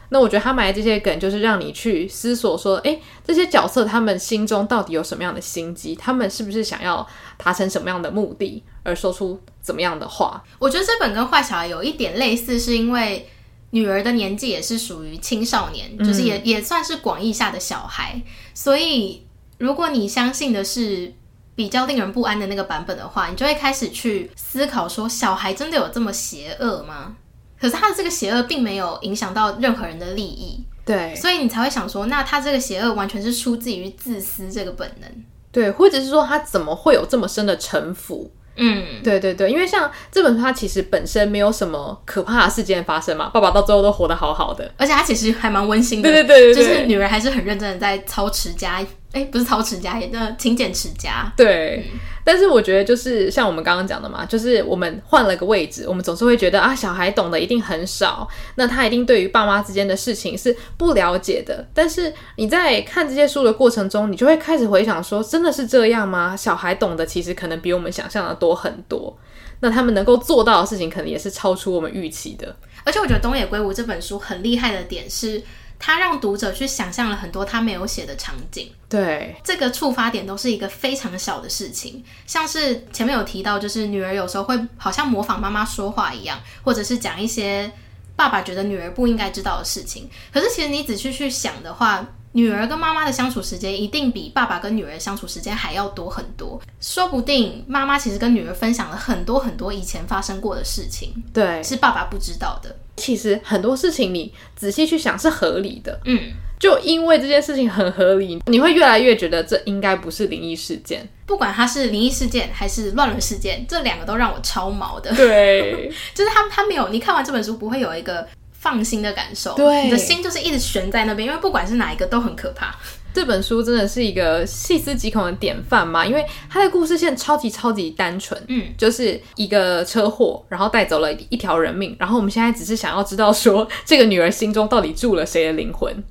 [0.10, 5.96] 那我觉得他埋的这些梗，就是让你去思索说，诶，这些角色他们心中到底有什么样的心机？
[5.96, 7.06] 他们是不是想要
[7.38, 10.44] 达成什么样的目的，而说出怎么样的话？
[10.60, 13.28] 我觉得这本跟坏小孩有一点类似，是因为
[13.72, 18.22] 女儿的年纪也是属于青少年，就是也也算是广义下的小孩。
[18.54, 19.26] 所以，
[19.58, 21.14] 如果你相信的是
[21.56, 27.16] 比较令人不安的那个版本的话，你就会开始去思考说，小孩真的有这么邪恶吗？
[27.60, 35.10] 可是他的这个邪恶并没有影响到任何人的利益，对，所以你才会想说，那他这个邪恶完全是出自于自私这个本能，
[35.52, 38.32] 对，或者是说他怎么会有这么深的城府？
[38.58, 48.82] 嗯，对对对，因为像这本书，它其实本身没有什么可怕的事件发生嘛，爸爸到最后都活得好好的，而且他其实还蛮温馨的，对对对，对，就是女人还是很认真的在操持家，
[49.16, 51.90] 哎，不是操持家，也叫勤俭持家，对。
[51.92, 61.64] 嗯但是我觉得就是像我们刚刚讲的嘛，就是我们换了个位置，我们总是会觉得啊，小孩懂得一定很少，那他一定对于爸妈之间的事情是不了解的。
[61.72, 66.36] 但是你在看这些书的过程中，你就会开始回想说，真的是这样吗？
[66.36, 69.16] 小孩懂得其实可能比我们想象的多很多。
[69.60, 72.56] 那他们能够做到的事情，可能也是超出我们预期的。
[72.84, 75.40] 而且我觉得东野圭吾这本书很厉害的点是，
[75.78, 78.72] 他让读者去想象了很多他没有写的场景。
[78.90, 87.70] 对，这个触发点都是一个非常小的事情，像是前面有提到，就是女儿有时候会好像模仿妈妈说话一样，或者是讲一些
[88.16, 90.10] 爸爸觉得女儿不应该知道的事情。
[90.32, 102.76] 可是其实你仔细去想的话，女儿跟妈妈的相处时间一定比爸爸跟女儿相处时间还要多很多，说不定妈妈其实跟女儿分享了很多很多以前发生过的事情，对，是爸爸不知道的。
[102.98, 115.16] 其实很多事情你仔细去想是合理的，嗯，就因为这件事情很合理，你会越来越觉得这应该不是灵异事件，不管它是灵异事件还是乱伦事件，这两个都让我超毛的。
[115.16, 118.28] 对， 就是他他没有，你看完这本书不会有一个。
[118.66, 122.76] 放心的感受，对，你的心就是一直悬在那边，因为不管是哪一个都很可怕。
[123.14, 136.04] 这本书真的是一个细思极恐的典范嘛，因为它的故事线超级超级单纯，嗯，就是一个车祸，然后带走了一条人命，然后我们现在只是想要知道说，这个女儿心中到底住了谁的灵魂。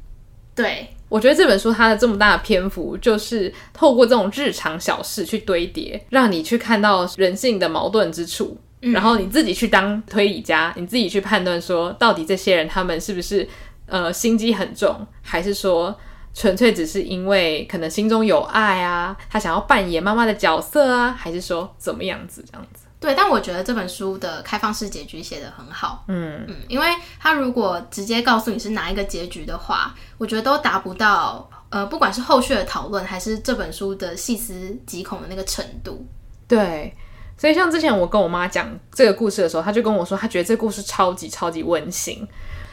[0.54, 8.56] 对，我觉得这本书它的这么大的篇幅，就是透过这种日常小事去堆叠，让你去看到人性的矛盾之处。
[8.92, 13.48] 然后你自己去当推理家，你自己去判断说，到底这些人他们是不是
[13.86, 15.96] 呃心机很重，还是说
[16.34, 22.86] 纯粹只是因为可能心中有爱啊，他想要扮演妈妈的角色啊，还是说怎么样子这样子？
[23.00, 26.86] 对，但我觉得这本书的开放式结局写得很好，嗯嗯，因为
[27.18, 36.06] 他如果直接告诉你是哪一个结局的话，我觉得都达不到呃，不管是后续的讨论，还是这本书的细思极恐的那个程度，
[36.48, 36.94] 对。
[37.36, 42.26] 所以，像之前我跟我妈讲这个故事的时候，她就跟我说，她觉得这个故事超级超级温馨。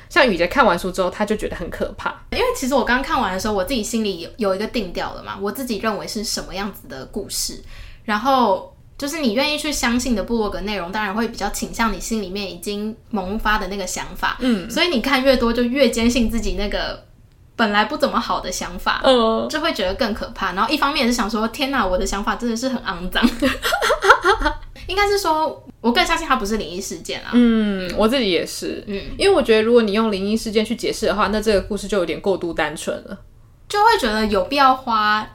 [0.10, 2.14] 像雨杰看完书之后，她就觉得很可怕。
[2.32, 7.62] 因为其实我刚看完的时候，我自己心里有有一个定调了嘛，我自己认为是什么样子的故事。
[8.04, 14.38] 然后就是你愿意去相信的部落格内容，当然会比较倾向你心里面已经萌发的那个想法。
[14.42, 17.04] 嗯，所以你看越多，就越坚信自己那个
[17.56, 20.54] 本来不怎么好的想法，嗯，就会觉得更可怕。
[20.54, 23.24] 然后一方面也是想说，天哪，我的想法真的是很肮脏。
[24.88, 27.32] 应该是说，我更相信它不是灵异事件啊。
[27.34, 28.84] 嗯，我自己也是。
[28.88, 33.18] 嗯，因为我觉得如果你用灵异事件去解释的话，那这个故事就有点过度单纯了，
[33.70, 35.28] 就会觉得有必要花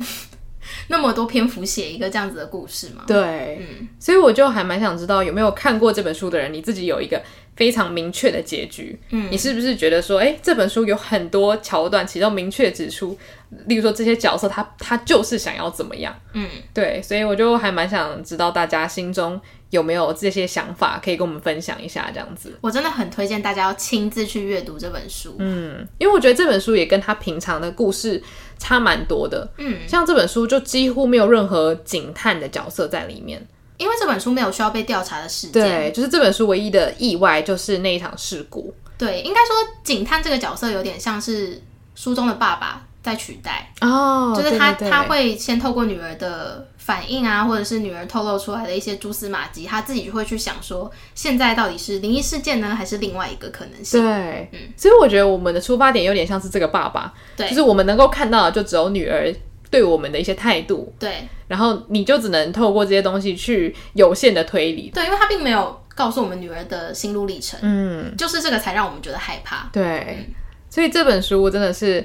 [0.88, 3.04] 那么多篇幅写一个这样子的故事吗？
[3.06, 7.22] 对，嗯，所以我就还蛮想知道有没有看过这本书的人，你自己有一个
[7.56, 8.98] 非常明确的结局。
[9.10, 13.18] 嗯，你是不是觉得说，哎，这本书有很多桥段，其中明确指出，
[13.66, 16.14] 例如说这些角色他他就是想要怎么样？
[16.34, 19.40] 嗯，对，所以我就还蛮想知道大家心中
[19.70, 22.56] 有没有这些想法，可以跟我们分享一下这样子。
[22.60, 25.34] 我真的很推荐大家要亲自去阅读这本书。
[25.38, 28.22] 嗯，因为我觉得这本书也跟他平常的故事
[28.58, 29.48] 差蛮多的。
[29.58, 33.44] 嗯，像这本书就几乎没有任何警探的角色在里面，
[33.78, 35.62] 因为这本书没有需要被调查的事件。
[35.62, 38.74] 对，就是这本书唯一的意外就是那一场事故。
[38.98, 41.62] 对，应该说警探这个角色有点像是
[41.94, 42.82] 书中的爸爸。
[43.06, 54.02] 在取代哦，就是他，他会先透过女儿的反应啊，或者是女儿透露出来的一些蛛丝马迹，他自己就会去想说，现在到底是灵异事件呢，还是另外一个可能性？
[54.02, 59.32] 对，嗯，所以我觉得我们的出发点有点像是这个爸爸，对，就是我们能够看到的就只有女儿
[59.76, 70.34] 对我们的一些态度，对，然后你就只能透过这些东西去有限的推理，对，因为他并没有告诉我们女儿的心路历程，嗯，就是这个才让我们觉得害怕，对，嗯，
[70.70, 72.04] 所以这本书真的是。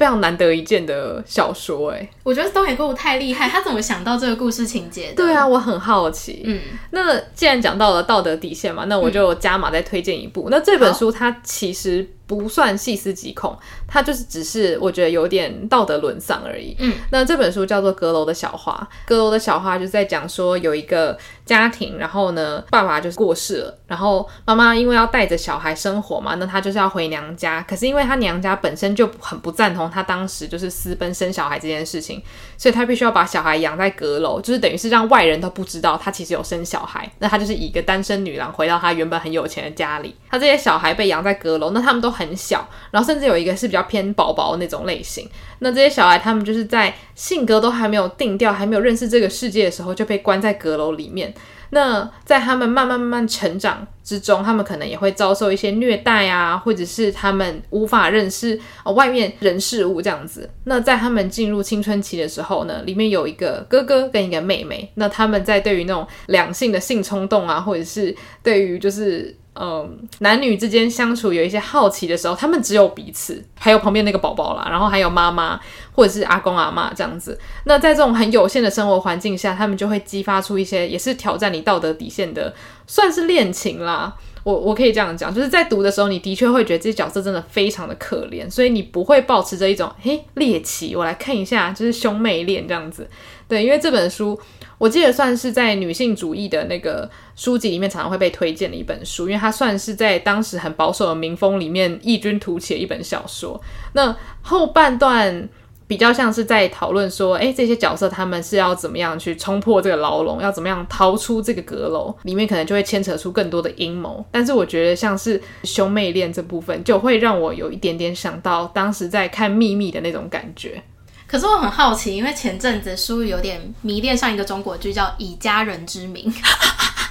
[0.00, 5.16] 非常难得一见的小说，哎，我觉得东野圭吾太厉害，他怎么想到这个故事情节的？
[5.16, 6.40] 对啊，我很好奇。
[6.46, 6.58] 嗯，
[6.92, 10.48] 那既然讲到了道德底线嘛，那我就加码再推荐一部。
[10.48, 12.08] 嗯，那这本书它其实。
[12.30, 16.76] 不算细思极恐，它就是只是我觉得有点道德沦丧而已。
[16.78, 27.60] 嗯，那这本书叫做《阁楼的小花》，阁楼的小花就在讲说有一个家庭，然后呢，爸爸就是过世了，然后妈妈因为要带着小孩生活嘛，那她就是要回娘家。
[27.68, 32.22] 可是因为她娘家本身就很不赞同她当时就是私奔生小孩这件事情，
[32.56, 37.10] 所以她必须要把小孩养在阁楼，就是等于是让外人都不知道她其实有生小孩。
[37.18, 42.19] 那她就是以一个单身女郎回到她原本很有钱的家里，她这些小孩被养在阁楼，那他们都。
[42.20, 45.26] 很小，然后甚至有一个是比较偏宝宝那种类型。
[45.60, 51.32] 那这些小孩他们就是在性格都还没有定调，还没有认识这个世界的时候就被关在阁楼里面。
[51.72, 58.58] 那在他们慢慢慢慢成长之中，他们可能也会遭受一些虐待啊，或者是他们无法认识
[58.96, 60.50] 外面人事物这样子。
[60.64, 64.90] 那在他们进入青春期的时候呢，里面有一个哥哥跟一个妹妹。
[64.96, 69.36] 那他们在对于那种两性的性冲动啊，或者是对于就是。
[69.54, 75.60] 嗯，男女之间相处有一些好奇的时候，他们只有彼此，还有旁边那个宝宝啦，然后还有妈妈
[75.92, 77.38] 或者是阿公阿嬷这样子。
[77.64, 82.54] 那在这种很有限的生活环境下，他们就会激发出一些也是挑战你道德底线的，
[82.86, 84.16] 算是恋情啦。
[84.42, 93.06] 我我可以这样讲，就是在读的时候，你的确会觉得这些角色真的非常的可怜，所以你不会抱持着一种嘿猎奇，我来看一下，就是兄妹恋这样子。
[93.50, 94.40] 对，因为这本书。
[94.78, 103.60] 我记得算是在女性主义的那个书籍里面常常会被推荐的一本书，因为它算是在当时很保守的民风里面异军突起的一本小说。
[103.92, 105.46] 那后半段
[105.86, 114.24] 比较像是在讨论说，诶，这些角色他们是要怎么样去冲破这个牢笼，要怎么样逃出这个阁楼，里面可能就会牵扯出更多的阴谋。
[114.32, 120.82] 但是我觉得像是兄妹恋这部分，就会让我有一点点想到当时在看《秘密》的那种感觉。
[121.30, 126.28] 可是我很好奇，因为前阵子书有点迷恋上一个中国剧，叫《以家人之名》。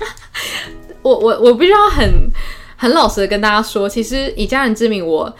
[1.01, 2.29] 我我我必须要很
[2.75, 5.33] 很老实的跟大家说，其实《以家人之名》我，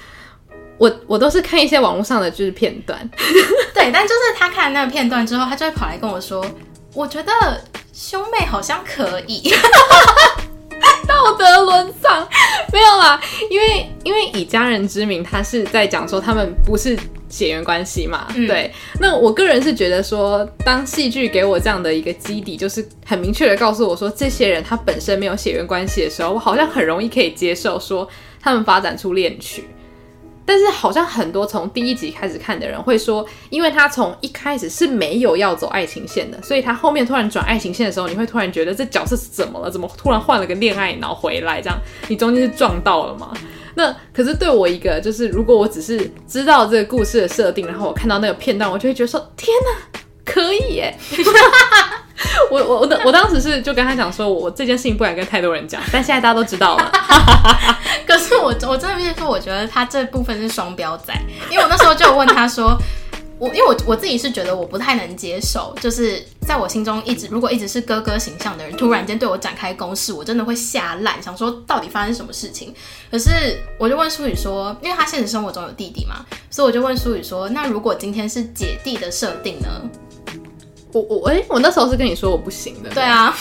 [0.78, 2.98] 我我我都是看一些网络上的就是片段。
[3.76, 6.46] 对，但就是他看那个片段之后，他就会跑来跟我说，
[6.94, 7.34] 我觉得
[7.92, 9.54] 兄妹好像可以。
[11.06, 12.26] 道德沦丧，
[12.72, 16.98] 没有啦，因为因为以家人之名，他是在讲说他们不是
[17.30, 18.72] 血缘关系嘛，嗯、对。
[19.00, 28.08] 那我个人是觉得说，当戏剧给我这样的一个基底，就是很明确的告诉我说，这些人他本身没有血缘关系的时候，我好像很容易可以接受说
[28.42, 29.64] 他们发展出恋曲。
[30.46, 39.70] 但是好像很多从第一集开始看的人会说，因为他从一开始是没有要走爱情线的，所以他后面突然转爱情线的时候，你会突然觉得这角色是怎么了？
[39.70, 41.62] 怎么突然换了个恋爱脑回来？
[41.62, 43.32] 这样你中间是撞到了吗？
[43.76, 50.98] 那可是对我一个就是，如果我只是知道这个故事的设定，然后我看到那个片段，我就会觉得说，天哪，可以耶！
[52.52, 56.92] 我我我我当时是就跟他讲说，我这件事情不敢跟太多人讲，但现在大家都知道了。
[58.06, 61.14] 可是我我真的必须说，我觉得他这部分是双标仔，
[61.50, 62.78] 因为我那时候就有问他说，
[63.40, 72.74] 我因为我我自己是觉得我不太能接受，就是在我心中一直如果一直是哥哥形象的人，突然间对我展开攻势，我真的会吓烂，想说到底发生什么事情。
[73.10, 79.68] 可是我就问舒宇说，因为他现实生活中有弟弟嘛，所以我就问书宇说，那如果今天是姐弟的设定呢？
[80.92, 82.90] 我我哎，我那时候是跟你说我不行的。
[82.90, 83.34] 对啊，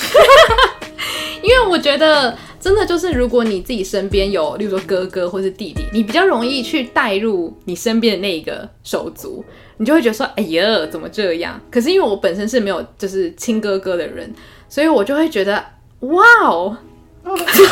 [1.43, 9.45] 因为我觉得真的就是，如果你自己身边有，例如说哥哥或是弟弟，你比较容易去带入你身边的那一个手足，
[9.77, 11.61] 你就会觉得说，哎呀，怎么这样？
[11.71, 14.35] 可是因为我本身是没有就是亲哥哥的人，
[14.69, 15.65] 所以我就会觉得，
[16.01, 16.77] 哇哦，
[17.25, 17.71] 就是。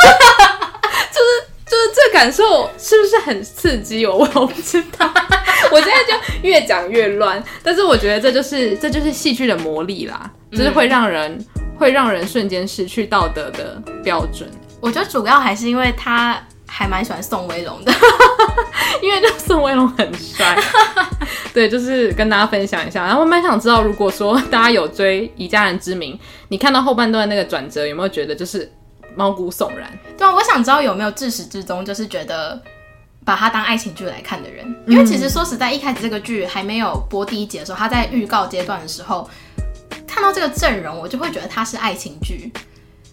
[1.69, 4.07] 就是这感受是不是很刺激？
[4.07, 5.13] 我我不知道，
[5.73, 7.43] 我现在就越讲越乱。
[7.61, 14.49] 但是我觉得这就是这就是戏剧的魔力啦，就是会让人、嗯、会让人瞬间失去道德的标准。
[14.87, 17.93] 我觉得主要还是因为他还蛮喜欢宋威龙的，
[19.03, 20.57] 因为就宋威龙很帅。
[21.53, 23.05] 对，就是跟大家分享一下。
[23.05, 26.15] 然后我蛮想知道，如果说大家有追《以家人之名》，
[26.49, 28.73] 你看到后半段那个转折，有没有觉得就是？
[29.19, 32.63] 毛骨悚然，对啊，我想知道有没有自始至终就是觉得
[33.25, 39.27] 把它当爱情剧来看的人，因为其实说实在，一开始这个剧还没有播第一集的时候，他在预告阶段的时候
[40.07, 42.53] 看到这个阵容，我就会觉得它是爱情剧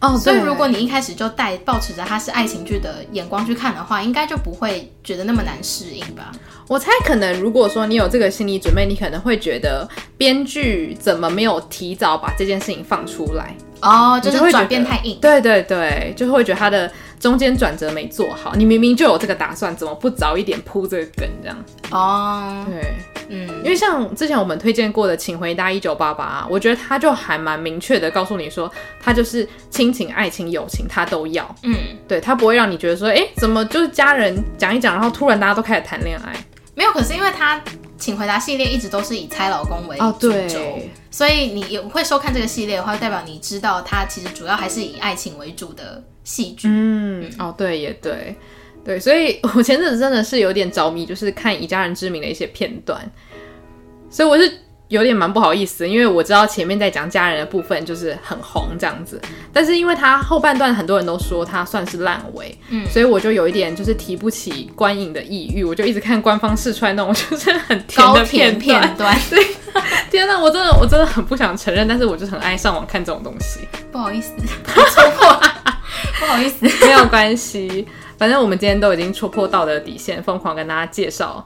[0.03, 0.17] 哦。
[0.17, 6.31] 所以如果你一开始就带抱持着它是爱情剧的眼光去看的话，应该就不会觉得那么难适应吧。
[6.67, 9.87] 我猜可能如果说你有这个心理准备，你可能会觉得
[10.17, 13.55] 编剧怎么没有提早把这件事情放出来。
[13.81, 16.89] 哦，就是转变太硬，对对对，就会觉得他的
[17.19, 18.55] 中间转折没做好。
[18.55, 21.57] 你明明就有这个打算，怎么不早一点铺这个梗这样？
[21.91, 22.95] 哦，对，
[23.29, 31.55] 嗯，因为像之前我们推荐过的《请回答一九八八》，我觉得他就还蛮明确的告诉你说，他就是亲情、爱情、友情，他都要。
[31.63, 31.75] 嗯，
[32.07, 36.33] 对，他不会让你觉得说，哎，怎么就是家人讲一讲，然后突然大家都开始谈恋爱？
[36.75, 37.61] 没有，可是因为他。
[37.95, 46.67] 请回答系列一直都是以猜老公为主轴，哦、对，所以你也会收看这个系列的话，代表你知道它其实主要还是以爱情为主的戏剧。
[46.69, 48.35] 嗯，哦，对，也对，
[48.85, 52.99] 对，所以 我前阵子真的是有点着迷，就是看《以家人之名》的一些片段，
[54.09, 54.51] 所以我是
[54.89, 59.19] 有点蛮不好意思，因为我知道前面在讲家人的部分就是很红这样子，
[59.51, 69.17] 但是因为他后半段很多人都说他算是烂尾，嗯，所以我就有一点就是提不起观影的意欲，我就一直看官方试出来那种 就是很甜的片片段。
[69.29, 69.39] 对，
[70.11, 73.61] 天哪，我真的我真的很不想承认，但是我就很爱上网看这种东西。
[73.91, 74.31] 不好意思，
[76.19, 77.87] 不好意思，没有关系，
[78.23, 81.45] 反正我们今天都已经戳破道德底线，疯狂跟大家介绍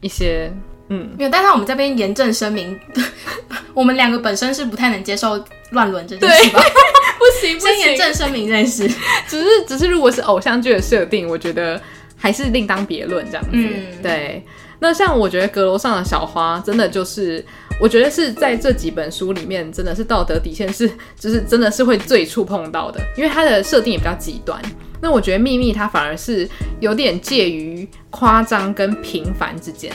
[0.00, 0.50] 一些。
[0.88, 2.80] 嗯，没有，但是我们这边严正声明，
[3.74, 5.38] 我们两个本身是不太能接受
[5.72, 6.62] 乱伦这件事吧？
[7.20, 8.88] 不行，不行，先严正声明这件事。
[9.28, 11.78] 只是，只是如果是偶像剧的设定，我觉得
[12.16, 13.50] 还是另当别论这样子。
[13.52, 14.42] 嗯，对。
[14.78, 17.44] 那像我觉得阁楼上的小花，真的就是，
[17.78, 24.60] 我觉得是在这几本书里面，真的是道德底线是， 就是真的是会最触碰到的，因为它的设定也比较极端。
[25.00, 26.48] 那我觉得秘密它反而是
[26.80, 29.92] 有点介于夸张跟平凡之间。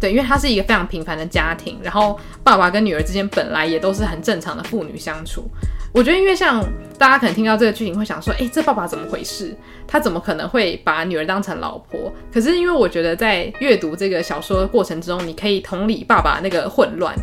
[0.00, 5.48] 对，因为它是一个非常平凡的家庭，然后爸爸跟女儿之间本来也都是很正常的父女相处。
[5.92, 6.64] 我觉得，因为像
[6.98, 9.54] 大家可能听到这个剧情会想说，诶，这爸爸怎么回事？
[9.86, 12.10] 他怎么可能会把女儿当成老婆？
[12.32, 17.14] 可是因为我觉得在阅读这个小说的过程之中，你可以同理爸爸那个混乱。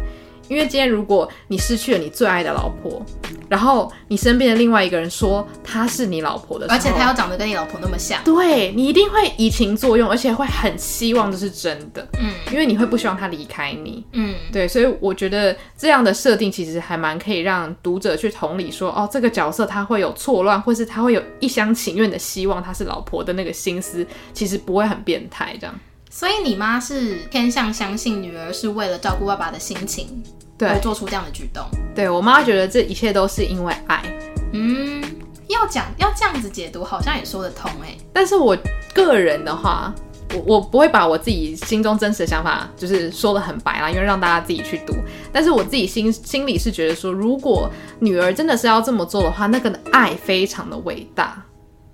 [0.50, 3.02] 因为今天如果你失去了你最爱的老婆，
[3.48, 25.80] 然后你身边的另外一个人说她是你老婆的时候，而且她又长得跟你老婆那么像，对，你一定会移情作用，而且会很希望这是真的，嗯，因为你会不希望她离开你，嗯，对，所以我觉得这样的设定其实还蛮可以让读者去同理说，哦，这个角色他会有错乱，或是他会有一厢情愿的希望她是老婆的那个心思，其实不会很变态这样。
[26.12, 30.24] 所以你妈是偏向相信女儿是为了照顾爸爸的心情，
[30.60, 31.64] 对，而做出这样的举动。
[31.96, 34.04] 对，我妈觉得这一切都是因为爱。
[34.52, 35.02] 嗯，
[35.48, 37.98] 要讲要这样子解读，好像也说得通哎。
[38.12, 38.58] 但是我
[38.94, 39.94] 个人的话，
[40.36, 44.94] 我我不会把我自己心中真实的想法就是说的很白啦，因为让大家自己去读。
[45.32, 51.42] 但是我自己心心里是觉得说，如果女儿真的是要这么做的话，那个爱非常的伟大。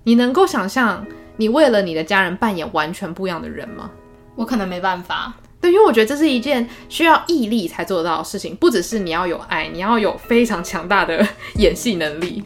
[0.03, 1.05] 你能够想象
[1.37, 3.91] 你为了你的家人扮演完全不一样的人吗？
[4.35, 11.25] 我可能没办法，对，因为我觉得这是一件需要毅力才做得到的事情，不只是你要有爱，你要有非常强大的
[11.57, 12.43] 演戏能力，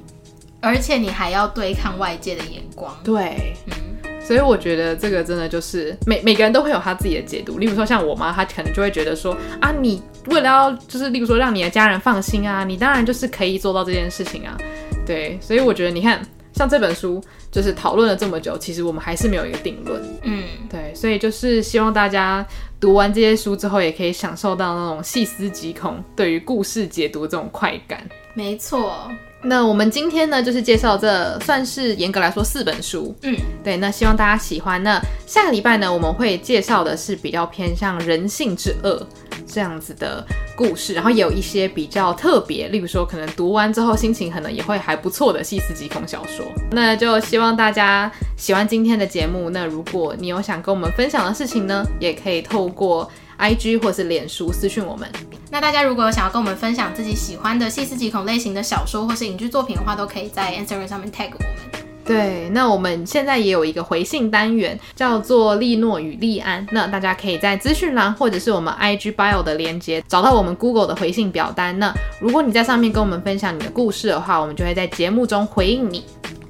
[0.61, 2.95] 而且你还要对抗外界的眼光。
[3.03, 7.57] 对，嗯，所以我觉得这个真的就是每每个人都会有他自己的解读。
[7.57, 14.57] 例如说，像我妈，她可能就会觉得说啊，你为了要就是，例如说让你的家人放心啊，你当然就是可以做到这件事情啊。
[15.05, 16.21] 对，所以我觉得你看。
[16.51, 20.01] 像这本书，就是讨论了这么久，其实我们还是没有一个定论。
[20.23, 22.45] 嗯，对，所以就是希望大家
[22.79, 28.07] 读完这些书之后，也可以享受到那种细思极恐对于故事解读这种快感。
[28.33, 29.09] 没错。
[29.41, 33.15] 那我们今天呢，就是介绍这算是严格来说四本书。
[33.21, 33.77] 嗯，对。
[33.77, 34.81] 那希望大家喜欢。
[34.83, 39.07] 那下个礼拜呢，我们会介绍的是比较偏向人性之恶
[39.47, 40.25] 这样子的
[40.57, 46.45] 故事，然后也有一些比较特别，例如说可能读完之后心情可能也会还不错的细思极恐小说。
[46.71, 49.49] 那就希望大家喜欢今天的节目。
[49.49, 53.09] 那如果你有想跟我们分享的事情呢，也可以透过
[53.39, 55.09] IG 或是脸书私讯我们。
[55.49, 61.85] 那大家如果有想要跟我们分享自己喜欢的细思极恐类型的小说或是影剧作品的话，都可以在 Instagram 上面 tag 我们。
[62.05, 66.65] 对，那我们现在也有一个回信单元，叫做利诺与利安。
[66.71, 71.77] 那大家可以在资讯栏或者是我们 IG bio 的连接找到我们 Google 的回信表单。
[71.77, 76.03] 那如果你在上面跟我们分享你的故事的话，我们就会在节目中回应你。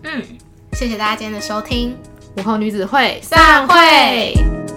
[0.04, 0.24] 嗯，
[0.74, 1.94] 谢谢大家今天的收听，
[2.38, 4.69] 午后女子会散会。